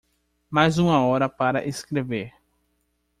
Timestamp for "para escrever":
1.29-2.33